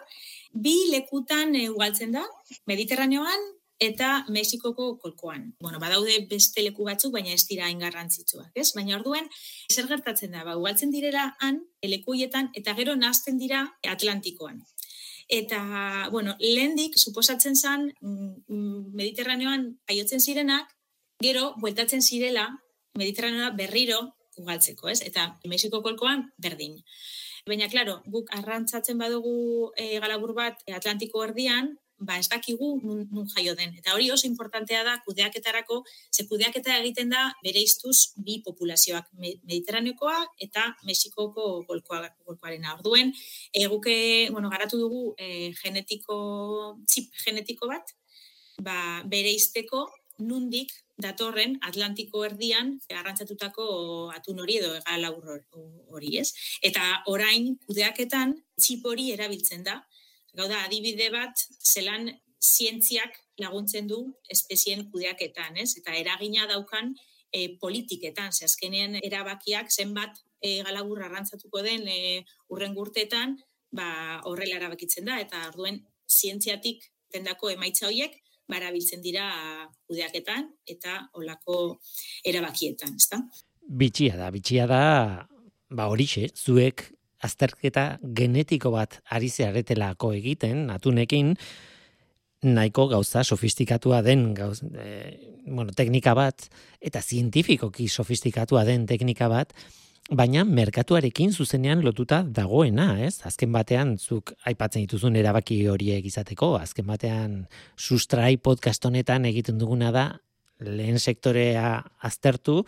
bi 0.53 0.77
lekutan 0.93 1.57
e, 1.57 1.69
ugaltzen 1.71 2.13
da, 2.13 2.25
Mediterraneoan 2.67 3.51
eta 3.83 4.25
Mexikoko 4.29 4.97
kolkoan. 5.03 5.57
Bueno, 5.61 5.81
badaude 5.83 6.21
beste 6.31 6.63
leku 6.63 6.87
batzuk, 6.87 7.13
baina 7.17 7.33
ez 7.35 7.43
dira 7.49 7.71
ingarrantzitsuak, 7.73 8.53
ez? 8.55 8.71
Baina 8.77 8.95
orduen, 9.01 9.27
zer 9.73 9.89
gertatzen 9.91 10.37
da, 10.37 10.45
ba, 10.47 10.55
ugaltzen 10.61 10.93
direla 10.95 11.33
han, 11.43 11.65
lekuietan, 11.83 12.53
eta 12.55 12.77
gero 12.79 12.95
nazten 12.95 13.43
dira 13.43 13.65
Atlantikoan. 13.91 14.63
Eta, 15.33 16.09
bueno, 16.13 16.35
lehendik, 16.39 16.99
suposatzen 17.01 17.55
zen, 17.57 17.87
mm, 18.03 18.93
Mediterraneoan 18.93 19.63
aiotzen 19.89 20.21
zirenak, 20.21 20.75
gero, 21.25 21.55
bueltatzen 21.63 22.03
zirela, 22.03 22.51
Mediterraneoa 23.01 23.49
berriro 23.57 24.03
ugaltzeko, 24.37 24.91
ez? 24.93 25.01
Eta 25.01 25.39
Mexiko 25.49 25.81
kolkoan 25.81 26.27
berdin. 26.37 26.77
Baina, 27.49 27.71
klaro, 27.73 28.03
guk 28.13 28.29
arrantzatzen 28.37 29.01
badugu 29.01 29.73
e, 29.73 29.99
galabur 30.05 30.35
bat 30.37 30.61
Atlantiko 30.69 31.25
erdian, 31.25 31.73
ba, 32.07 32.19
ez 32.19 32.29
dakigu 32.31 32.69
nun, 32.83 33.07
nun 33.11 33.29
jaio 33.35 33.55
den. 33.59 33.75
Eta 33.79 33.95
hori 33.95 34.11
oso 34.11 34.27
importantea 34.29 34.83
da 34.87 34.99
kudeaketarako, 35.07 35.83
ze 36.13 36.27
kudeaketa 36.31 36.77
egiten 36.81 37.13
da 37.15 37.25
bere 37.45 37.63
iztuz 37.63 38.13
bi 38.17 38.41
populazioak, 38.45 39.09
mediterraneokoa 39.19 40.19
eta 40.47 40.69
Mexikoko 40.89 41.65
golkoa, 41.69 42.05
golkoaren 42.27 42.69
orduen. 42.75 43.13
Eguke, 43.65 43.97
bueno, 44.31 44.51
garatu 44.51 44.79
dugu 44.81 45.03
e, 45.19 45.53
genetiko, 45.63 46.17
txip 46.87 47.11
genetiko 47.25 47.69
bat, 47.71 47.95
ba, 48.63 48.77
bere 49.09 49.33
izteko 49.35 49.87
nundik 50.23 50.73
datorren 51.03 51.57
Atlantiko 51.67 52.23
erdian 52.27 52.77
arrantzatutako 52.95 53.65
atun 54.15 54.43
hori 54.45 54.59
edo 54.61 54.75
egala 54.79 55.11
hori, 55.13 56.17
ez? 56.21 56.31
Eta 56.63 57.03
orain 57.11 57.57
kudeaketan 57.67 58.37
txip 58.61 58.87
hori 58.87 59.11
erabiltzen 59.17 59.65
da. 59.67 59.81
Gau 60.37 60.49
da, 60.49 60.63
adibide 60.65 61.11
bat, 61.13 61.45
zelan 61.61 62.09
zientziak 62.43 63.19
laguntzen 63.41 63.89
du 63.89 63.99
espezien 64.33 64.87
kudeaketan, 64.91 65.59
ez? 65.61 65.75
Eta 65.79 65.95
eragina 65.99 66.47
daukan 66.51 66.95
e, 67.33 67.57
politiketan, 67.61 68.33
ze 68.33 68.47
azkenean 68.49 68.97
erabakiak 69.03 69.71
zenbat 69.71 70.19
e, 70.41 70.63
galabur 70.67 71.03
arrantzatuko 71.05 71.63
den 71.65 71.87
e, 71.89 72.25
urren 72.49 72.75
gurtetan, 72.75 73.37
ba, 73.77 74.21
horrela 74.29 74.59
erabakitzen 74.59 75.09
da, 75.09 75.21
eta 75.21 75.47
orduen 75.51 75.81
zientziatik 76.09 76.89
tendako 77.13 77.53
emaitza 77.53 77.87
horiek, 77.89 78.17
barabiltzen 78.53 79.01
dira 79.05 79.27
kudeaketan 79.87 80.49
eta 80.69 80.99
olako 81.21 81.79
erabakietan, 82.29 82.97
ezta? 83.01 83.21
Bitxia 83.63 84.19
da, 84.19 84.33
bitxia 84.35 84.67
da, 84.69 84.83
ba 85.73 85.89
horixe, 85.93 86.27
zuek 86.37 86.89
azterketa 87.23 87.99
genetiko 88.03 88.73
bat 88.75 88.99
ari 89.11 89.31
zearetelako 89.31 90.13
egiten, 90.19 90.67
atunekin, 90.75 91.37
nahiko 92.43 92.89
gauza 92.91 93.23
sofistikatua 93.23 94.03
den 94.03 94.33
gauz, 94.35 94.63
e, 94.63 95.19
bueno, 95.47 95.71
teknika 95.77 96.15
bat, 96.19 96.49
eta 96.83 97.03
zientifikoki 97.03 97.87
sofistikatua 97.89 98.65
den 98.67 98.87
teknika 98.91 99.29
bat, 99.31 99.55
baina 100.11 100.43
merkatuarekin 100.45 101.33
zuzenean 101.33 101.85
lotuta 101.85 102.23
dagoena, 102.27 102.97
ez? 103.07 103.21
Azken 103.29 103.53
batean, 103.55 103.95
zuk 103.99 104.35
aipatzen 104.45 104.83
dituzun 104.83 105.17
erabaki 105.17 105.61
horiek 105.71 106.05
izateko, 106.05 106.57
azken 106.59 106.89
batean, 106.91 107.37
sustrai 107.79 108.37
podcast 108.37 108.85
honetan 108.85 109.25
egiten 109.31 109.59
duguna 109.63 109.93
da, 109.95 110.07
lehen 110.63 110.99
sektorea 110.99 111.79
aztertu, 112.03 112.63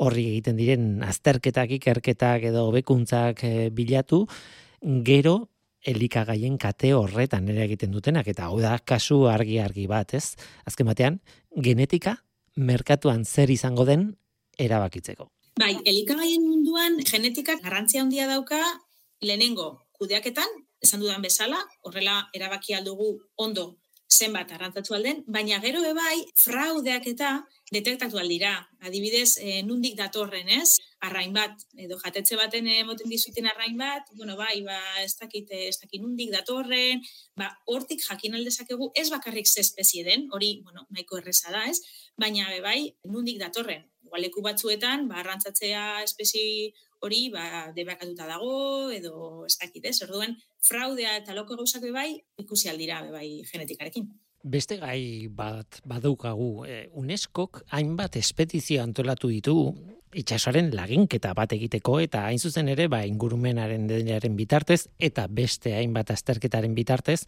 horri 0.00 0.26
egiten 0.32 0.58
diren 0.58 1.02
azterketak, 1.04 1.76
ikerketak 1.76 2.46
edo 2.50 2.66
bekuntzak 2.74 3.44
e, 3.44 3.50
eh, 3.50 3.70
bilatu, 3.74 4.24
gero 5.04 5.34
elikagaien 5.80 6.56
kate 6.60 6.92
horretan 6.96 7.48
ere 7.48 7.64
egiten 7.64 7.92
dutenak, 7.92 8.28
eta 8.28 8.48
hau 8.48 8.60
da 8.60 8.76
kasu 8.78 9.24
argi-argi 9.32 9.86
bat, 9.88 10.14
ez? 10.16 10.36
Azken 10.68 10.88
batean, 10.88 11.20
genetika 11.56 12.16
merkatuan 12.56 13.24
zer 13.24 13.52
izango 13.52 13.86
den 13.88 14.10
erabakitzeko. 14.60 15.30
Bai, 15.60 15.74
elikagaien 15.84 16.44
munduan 16.44 17.00
genetikak 17.04 17.62
garrantzia 17.64 18.02
handia 18.04 18.26
dauka 18.28 18.60
lehenengo 19.20 19.80
kudeaketan, 19.96 20.48
esan 20.80 21.00
dudan 21.00 21.22
bezala, 21.24 21.60
horrela 21.84 22.22
erabaki 22.36 22.76
aldugu 22.76 23.12
ondo 23.36 23.79
zenbat 24.10 24.50
arrantzatu 24.52 24.94
alden, 24.96 25.22
baina 25.30 25.60
gero 25.62 25.80
ebai 25.86 26.16
fraudeak 26.38 27.06
eta 27.06 27.30
detektatu 27.70 28.18
aldira. 28.18 28.52
Adibidez, 28.82 29.36
e, 29.38 29.60
nundik 29.62 29.94
datorren, 29.98 30.48
ez? 30.50 30.80
Arrain 31.06 31.32
bat, 31.36 31.62
edo 31.78 31.98
jatetxe 32.00 32.36
baten 32.40 32.66
emoten 32.74 33.10
dizuten 33.12 33.46
arrain 33.46 33.76
bat, 33.78 34.10
bueno, 34.18 34.36
bai, 34.36 34.60
ba, 34.66 34.78
ez 35.04 35.14
dakit, 35.20 35.52
ez 35.54 35.76
dakit 35.78 36.02
nundik 36.02 36.32
datorren, 36.34 37.04
ba, 37.38 37.52
hortik 37.70 38.02
jakin 38.02 38.34
aldezakegu 38.40 38.90
ez 38.94 39.08
bakarrik 39.14 39.46
ze 39.46 39.62
espezie 39.62 40.04
den, 40.04 40.26
hori, 40.32 40.56
bueno, 40.64 40.86
nahiko 40.90 41.20
erresa 41.22 41.54
da, 41.54 41.64
ez? 41.70 41.78
Baina, 42.18 42.48
bai, 42.64 42.90
nundik 43.06 43.38
datorren, 43.40 43.86
leku 44.18 44.42
batzuetan, 44.42 45.06
ba, 45.08 45.20
arrantzatzea 45.20 46.02
espezi 46.02 46.72
hori, 47.00 47.28
ba, 47.30 47.70
debakatuta 47.76 48.26
dago, 48.26 48.90
edo 48.90 49.44
ez 49.46 49.56
dakit, 49.60 49.86
ez? 49.86 50.00
Orduen, 50.02 50.36
fraudea 50.66 51.16
eta 51.20 51.36
loko 51.36 51.56
gauzak 51.56 51.86
bai, 51.94 52.22
ikusi 52.38 52.68
aldira, 52.68 53.02
bai, 53.12 53.42
genetikarekin. 53.50 54.10
Beste 54.42 54.78
gai 54.80 55.28
bat 55.28 55.82
badaukagu, 55.84 56.64
e, 56.64 56.76
UNESCOk 56.96 57.64
hainbat 57.76 58.16
espedizio 58.16 58.82
antolatu 58.82 59.28
ditu 59.28 59.56
itxasoaren 60.16 60.72
laginketa 60.74 61.34
bat 61.36 61.52
egiteko 61.54 61.98
eta 62.02 62.24
hain 62.26 62.40
zuzen 62.40 62.70
ere 62.72 62.88
ba, 62.90 63.04
ingurumenaren 63.06 63.86
denaren 63.86 64.36
bitartez 64.36 64.86
eta 64.98 65.26
beste 65.28 65.74
hainbat 65.76 66.10
azterketaren 66.16 66.74
bitartez 66.74 67.20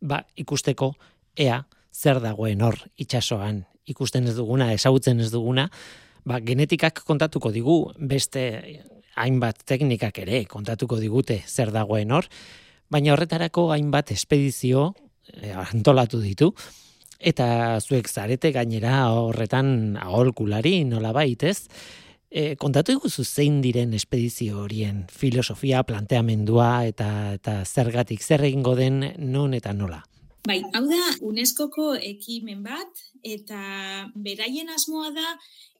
ba, 0.00 0.20
ikusteko 0.36 0.92
ea 1.34 1.64
zer 1.90 2.20
dagoen 2.22 2.62
hor 2.62 2.78
itxasoan 3.00 3.64
ikusten 3.90 4.28
ez 4.30 4.36
duguna, 4.36 4.70
ezagutzen 4.76 5.20
ez 5.20 5.30
duguna, 5.32 5.68
ba, 6.24 6.40
genetikak 6.40 7.02
kontatuko 7.06 7.52
digu 7.54 7.92
beste 7.96 8.42
hainbat 9.20 9.64
teknikak 9.66 10.22
ere 10.24 10.44
kontatuko 10.48 10.98
digute 11.00 11.40
zer 11.46 11.72
dagoen 11.74 12.12
hor, 12.14 12.28
baina 12.90 13.14
horretarako 13.14 13.70
hainbat 13.74 14.12
espedizio 14.14 14.90
e, 15.32 15.52
antolatu 15.52 16.20
ditu, 16.22 16.50
eta 17.20 17.78
zuek 17.80 18.08
zarete 18.08 18.52
gainera 18.52 19.10
horretan 19.12 19.98
aholkulari 20.00 20.84
nola 20.88 21.12
baitez, 21.12 21.68
e, 22.30 22.54
kontatu 22.56 22.96
iguzu 22.96 23.24
zein 23.24 23.60
diren 23.64 23.92
espedizio 23.94 24.64
horien 24.64 25.04
filosofia, 25.10 25.82
planteamendua 25.84 26.70
eta, 26.88 27.10
eta 27.36 27.60
zergatik 27.66 28.22
zer 28.22 28.46
egingo 28.48 28.76
den 28.78 29.02
non 29.18 29.54
eta 29.54 29.74
nola. 29.76 30.02
Bai, 30.48 30.62
hau 30.72 30.86
da 30.88 31.00
UNESCOko 31.28 31.90
ekimen 32.00 32.62
bat 32.64 33.00
eta 33.28 33.60
beraien 34.24 34.70
asmoa 34.72 35.10
da 35.12 35.34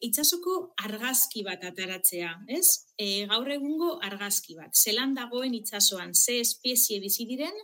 itsasoko 0.05 0.57
argazki 0.85 1.43
bat 1.47 1.65
ataratzea, 1.65 2.35
ez? 2.59 2.67
E, 3.01 3.25
gaur 3.31 3.49
egungo 3.55 3.95
argazki 4.05 4.59
bat. 4.59 4.77
Zelan 4.77 5.15
dagoen 5.17 5.57
itsasoan 5.57 6.13
ze 6.15 6.41
espezie 6.45 7.01
bizi 7.01 7.25
diren 7.31 7.57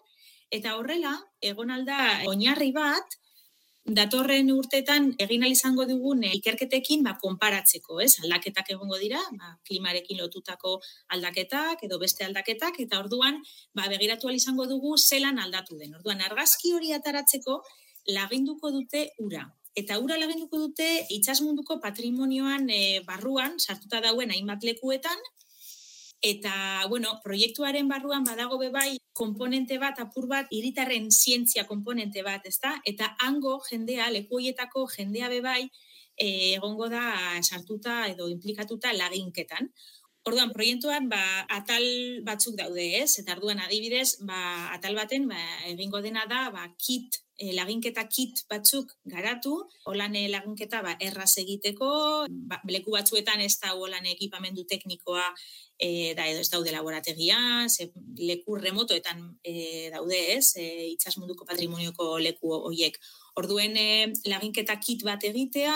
eta 0.51 0.77
horrela 0.79 1.13
egon 1.45 1.75
alda 1.75 1.99
oinarri 2.31 2.73
bat 2.73 3.19
datorren 3.87 4.51
urtetan 4.51 5.13
egin 5.23 5.45
izango 5.47 5.85
dugun 5.87 6.25
ikerketekin 6.27 7.05
ba, 7.07 7.15
konparatzeko, 7.23 8.01
ez? 8.03 8.17
Aldaketak 8.25 8.73
egongo 8.75 8.99
dira, 8.99 9.21
ba, 9.39 9.55
klimarekin 9.67 10.19
lotutako 10.19 10.81
aldaketak 11.15 11.85
edo 11.87 11.99
beste 11.99 12.25
aldaketak, 12.27 12.81
eta 12.81 12.99
orduan 12.99 13.39
ba, 13.75 13.87
begiratu 13.89 14.31
izango 14.31 14.67
dugu 14.67 14.97
zelan 14.99 15.39
aldatu 15.39 15.79
den. 15.79 15.95
Orduan, 15.95 16.21
argazki 16.21 16.73
hori 16.75 16.93
ataratzeko 16.93 17.63
laginduko 18.11 18.73
dute 18.75 19.11
ura. 19.19 19.47
Eta 19.77 19.99
ura 20.01 20.17
laginduko 20.19 20.59
dute 20.59 21.07
itsasmunduko 21.13 21.79
patrimonioan 21.81 22.71
e, 22.71 23.01
barruan, 23.07 23.59
sartuta 23.61 24.01
dauen 24.01 24.33
hainbat 24.33 24.65
lekuetan, 24.65 25.21
Eta, 26.23 26.87
bueno, 26.89 27.21
proiektuaren 27.23 27.89
barruan 27.89 28.25
badago 28.25 28.59
bebai 28.59 28.97
komponente 29.13 29.79
bat, 29.79 29.99
apur 30.01 30.27
bat, 30.29 30.47
iritarren 30.51 31.11
zientzia 31.11 31.67
komponente 31.67 32.23
bat, 32.23 32.47
ezta? 32.47 32.77
Eta 32.85 33.13
hango 33.21 33.59
jendea, 33.69 34.09
lekuietako 34.11 34.87
jendea 34.97 35.29
bebai, 35.29 35.69
eh, 36.17 36.55
egongo 36.57 36.89
da 36.89 37.05
sartuta 37.43 38.07
edo 38.09 38.29
implikatuta 38.33 38.93
laginketan. 38.97 39.71
Orduan, 40.27 40.51
proiektuan, 40.51 41.05
ba, 41.07 41.21
atal 41.55 41.85
batzuk 42.27 42.57
daude, 42.59 42.83
ez? 42.99 43.13
Eta 43.21 43.37
orduan, 43.37 43.61
adibidez, 43.63 44.17
ba, 44.27 44.41
atal 44.75 44.97
baten, 44.99 45.29
ba, 45.31 45.39
egingo 45.71 46.01
dena 46.03 46.25
da, 46.27 46.49
ba, 46.51 46.65
kit, 46.83 47.21
e, 47.39 47.53
laginketa 47.55 48.03
kit 48.11 48.43
batzuk 48.51 48.91
garatu, 49.07 49.55
holan 49.87 50.17
laginketa 50.33 50.81
ba, 50.83 50.97
erraz 50.99 51.37
egiteko, 51.43 51.91
ba, 52.51 52.59
leku 52.75 52.97
batzuetan 52.97 53.45
ez 53.45 53.55
da 53.63 53.77
holan 53.79 54.09
ekipamendu 54.17 54.65
teknikoa 54.67 55.29
e, 55.79 56.15
da 56.19 56.27
edo 56.27 56.43
ez 56.43 56.51
daude 56.51 56.75
laborategian, 56.75 57.71
ze 57.71 57.93
leku 58.19 58.59
remotoetan 58.59 59.23
e, 59.45 59.93
daude 59.95 60.19
ez, 60.35 60.57
e, 60.59 60.67
itxas 60.97 61.21
munduko 61.21 61.47
patrimonioko 61.47 62.17
leku 62.19 62.51
horiek. 62.57 62.99
Orduen 63.37 63.77
e, 63.77 64.13
laginketa 64.31 64.79
kit 64.81 65.03
bat 65.05 65.25
egitea, 65.29 65.75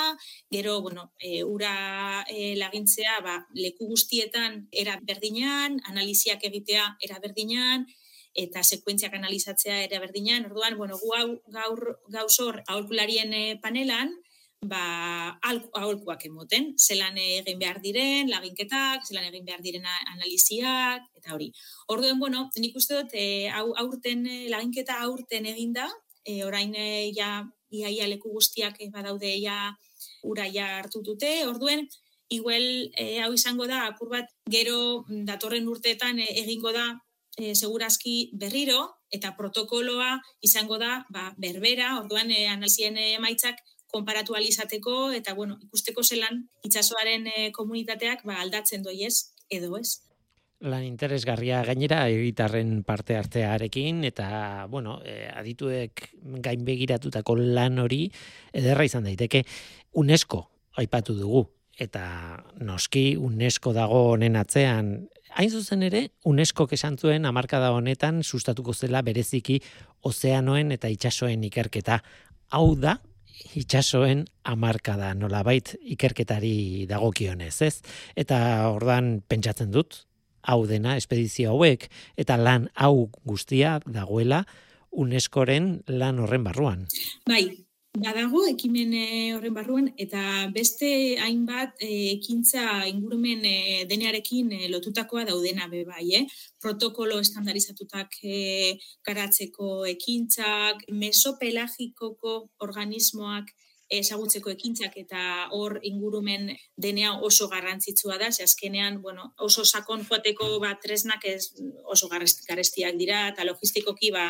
gero, 0.55 0.79
bueno, 0.81 1.11
e, 1.21 1.43
ura 1.45 2.25
e, 2.29 2.55
lagintzea, 2.57 3.19
ba, 3.25 3.37
leku 3.53 3.89
guztietan 3.91 4.63
era 4.73 4.97
berdinean, 5.03 5.77
analiziak 5.93 6.47
egitea 6.49 6.87
era 7.05 7.21
berdinean, 7.21 7.85
eta 8.33 8.63
sekuentziak 8.63 9.15
analizatzea 9.19 9.83
era 9.85 10.01
berdinean. 10.01 10.49
Orduan, 10.49 10.79
bueno, 10.79 10.97
gu 10.97 11.13
gaur 11.53 12.01
gauzor 12.09 12.63
aholkularien 12.67 13.35
panelan, 13.61 14.15
ba, 14.61 15.39
aholkuak 15.43 16.25
emoten, 16.29 16.75
zelan 16.79 17.17
egin 17.21 17.59
behar 17.59 17.81
diren, 17.81 18.29
laginketak, 18.29 19.07
zelan 19.09 19.29
egin 19.31 19.45
behar 19.45 19.63
diren 19.65 19.87
analiziak, 20.15 21.09
eta 21.17 21.35
hori. 21.35 21.51
Orduen, 21.89 22.19
bueno, 22.21 22.49
nik 22.57 22.77
uste 22.77 23.01
dut, 23.01 23.15
e, 23.15 23.49
aurten, 23.53 24.25
laginketa 24.53 25.01
aurten 25.05 25.49
eginda, 25.49 25.89
e, 26.25 26.45
orain 26.45 26.75
ja, 27.17 27.49
iaia 27.71 28.09
leku 28.09 28.33
guztiak 28.35 28.81
e, 28.81 28.91
badaude 28.91 29.33
ja 29.41 29.77
uraia 30.23 30.79
hartutute, 30.79 31.47
orduen, 31.47 31.87
igual 32.29 32.65
e, 32.97 33.21
hau 33.21 33.33
izango 33.35 33.67
da, 33.67 33.87
apur 33.91 34.11
bat, 34.11 34.31
gero 34.51 35.05
datorren 35.27 35.69
urteetan 35.69 36.21
e, 36.21 36.29
egingo 36.45 36.73
da, 36.77 36.87
e, 37.37 37.55
segurazki 37.55 38.31
berriro, 38.33 38.81
eta 39.11 39.35
protokoloa 39.37 40.15
izango 40.47 40.79
da, 40.79 41.05
ba, 41.11 41.31
berbera, 41.39 41.97
orduan, 41.99 42.31
e, 42.31 42.47
analizien 42.49 42.99
emaitzak 42.99 43.63
konparatu 43.91 44.37
alizateko 44.39 45.11
eta 45.17 45.35
bueno, 45.35 45.57
ikusteko 45.67 46.05
zelan 46.07 46.45
itsasoaren 46.67 47.27
e, 47.27 47.51
komunitateak 47.57 48.23
ba, 48.25 48.39
aldatzen 48.45 48.87
doiez 48.87 49.33
edo 49.51 49.75
ez. 49.79 49.99
Lan 50.61 50.83
interesgarria 50.85 51.63
gainera 51.65 52.03
egitarren 52.13 52.83
parte 52.85 53.15
hartzearekin 53.17 54.03
eta 54.05 54.67
bueno, 54.69 54.99
e, 55.01 55.31
adituek 55.33 56.11
gain 56.45 56.67
begiratutako 56.67 57.39
lan 57.41 57.79
hori 57.81 58.03
ederra 58.53 58.85
izan 58.85 59.09
daiteke 59.09 59.41
UNESCO 60.03 60.43
aipatu 60.83 61.17
dugu 61.17 61.47
eta 61.81 62.05
noski 62.61 63.15
UNESCO 63.17 63.73
dago 63.73 64.11
honen 64.13 64.37
atzean 64.37 65.09
Hain 65.39 65.51
zuzen 65.55 65.85
ere, 65.87 66.09
UNESCO 66.27 66.67
kesan 66.67 66.97
zuen 66.99 67.27
amarkada 67.29 67.71
honetan 67.71 68.25
sustatuko 68.25 68.75
zela 68.75 68.99
bereziki 69.07 69.61
ozeanoen 70.03 70.73
eta 70.75 70.91
itsasoen 70.91 71.45
ikerketa. 71.47 72.01
Hau 72.51 72.75
da, 72.75 72.97
itxasoen 73.55 74.25
amarka 74.51 74.97
da 74.99 75.13
nolabait 75.15 75.77
ikerketari 75.95 76.87
dagokionez, 76.91 77.55
ez? 77.63 77.77
Eta 78.19 78.41
ordan 78.75 79.21
pentsatzen 79.31 79.71
dut, 79.71 80.03
hau 80.43 80.67
dena, 80.67 80.97
espedizio 80.97 81.55
hauek, 81.55 81.89
eta 82.17 82.37
lan 82.37 82.69
hau 82.75 83.11
guztia 83.25 83.79
dagoela 83.87 84.45
UNESCOren 84.91 85.73
lan 85.87 86.19
horren 86.19 86.45
barruan. 86.45 86.87
Bai, 87.29 87.45
Badago 87.91 88.45
ekimen 88.47 88.93
eh, 88.95 89.33
horren 89.35 89.55
barruan 89.55 89.89
eta 89.99 90.21
beste 90.55 90.91
hainbat 91.19 91.81
eh, 91.83 92.13
ekintza 92.13 92.85
ingurumen 92.87 93.43
e, 93.43 93.55
denearekin 93.91 94.53
lotutakoa 94.71 95.25
daudena 95.27 95.67
be 95.73 95.83
bai, 95.89 96.05
eh? 96.21 96.23
Protokolo 96.63 97.19
estandarizatutak 97.19 98.15
e, 98.23 98.79
garatzeko 99.03 99.73
ekintzak, 99.91 100.87
mesopelagikoko 101.03 102.37
organismoak 102.69 103.51
ezagutzeko 103.91 104.53
ekintzak 104.55 104.97
eta 105.03 105.23
hor 105.57 105.79
ingurumen 105.83 106.51
denea 106.77 107.17
oso 107.29 107.49
garrantzitsua 107.51 108.19
da, 108.19 108.31
ze 108.31 108.45
azkenean, 108.45 109.01
bueno, 109.03 109.33
oso 109.39 109.65
sakon 109.65 110.05
joateko 110.07 110.59
bat 110.63 110.81
tresnak 110.83 111.25
ez 111.25 111.53
oso 111.85 112.09
garestiak 112.09 112.97
dira 113.01 113.27
eta 113.33 113.45
logistikoki 113.45 114.13
ba 114.15 114.29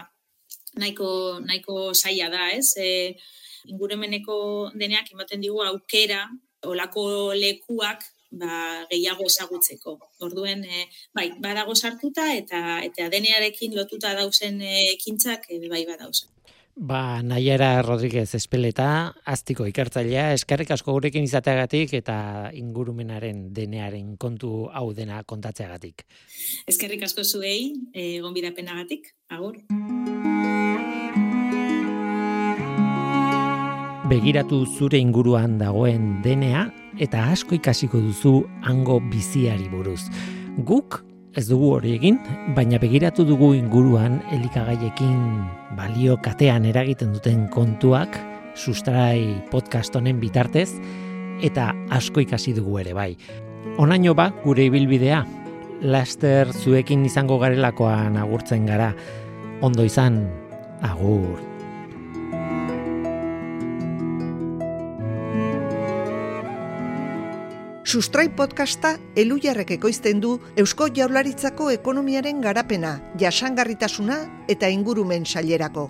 nahiko 0.80 1.40
nahiko 1.44 1.92
saia 1.94 2.30
da, 2.30 2.50
ez? 2.56 2.72
Eh, 2.76 3.16
ingurumeneko 3.68 4.70
deneak 4.74 5.12
ematen 5.12 5.40
digu 5.44 5.60
aukera 5.66 6.24
olako 6.64 7.04
lekuak 7.36 8.04
ba, 8.30 8.86
gehiago 8.90 9.26
ezagutzeko. 9.26 9.96
Orduen, 10.26 10.64
e, 10.64 10.86
bai, 11.16 11.30
badago 11.42 11.74
sartuta 11.74 12.30
eta 12.36 12.80
eta 12.86 13.08
denearekin 13.12 13.74
lotuta 13.76 14.14
dauzen 14.18 14.60
eh, 14.62 14.92
ekintzak 14.94 15.50
e, 15.50 15.60
bai 15.68 15.84
badauzen. 15.88 16.30
Ba, 16.76 17.22
Naiara 17.22 17.82
Rodríguez 17.82 18.34
Espeleta, 18.34 19.14
aztiko 19.24 19.66
ikartzailea, 19.68 20.30
eskerrik 20.36 20.70
asko 20.70 20.94
gurekin 20.96 21.26
izateagatik 21.26 21.92
eta 21.98 22.16
ingurumenaren 22.56 23.50
denearen 23.52 24.16
kontu 24.16 24.70
hau 24.72 24.92
dena 24.94 25.22
kontatzeagatik. 25.24 26.06
Eskerrik 26.70 27.04
asko 27.04 27.26
zuei, 27.26 27.74
e, 27.92 28.20
gonbidapenagatik, 28.24 29.12
agur. 29.28 29.60
begiratu 34.10 34.64
zure 34.66 34.98
inguruan 34.98 35.52
dagoen 35.60 36.16
denea 36.24 36.64
eta 36.98 37.28
asko 37.30 37.54
ikasiko 37.54 38.00
duzu 38.02 38.32
hango 38.66 38.96
biziari 39.12 39.68
buruz. 39.70 40.08
Guk 40.66 40.98
ez 41.40 41.48
dugu 41.48 41.70
hori 41.72 41.94
egin, 41.96 42.18
baina 42.56 42.78
begiratu 42.80 43.24
dugu 43.24 43.54
inguruan 43.56 44.18
elikagaiekin 44.34 45.16
balio 45.78 46.18
katean 46.20 46.66
eragiten 46.68 47.14
duten 47.16 47.46
kontuak 47.54 48.18
sustrai 48.58 49.40
podcast 49.52 49.96
honen 49.96 50.20
bitartez 50.20 50.68
eta 51.46 51.70
asko 51.96 52.20
ikasi 52.26 52.52
dugu 52.58 52.80
ere 52.84 52.92
bai. 52.96 53.14
Onaino 53.80 54.12
ba 54.16 54.30
gure 54.44 54.68
ibilbidea, 54.68 55.22
laster 55.80 56.52
zuekin 56.52 57.06
izango 57.08 57.40
garelakoan 57.40 58.20
agurtzen 58.20 58.68
gara. 58.68 58.92
Ondo 59.64 59.84
izan, 59.84 60.26
agur. 60.84 61.49
Sustrai 67.90 68.28
podcasta 68.30 68.92
elujarrek 69.18 69.72
ekoizten 69.74 70.20
du 70.22 70.36
Eusko 70.62 70.86
Jaurlaritzako 70.94 71.72
ekonomiaren 71.74 72.38
garapena, 72.44 72.92
jasangarritasuna 73.18 74.20
eta 74.54 74.70
ingurumen 74.70 75.26
sailerako. 75.26 75.88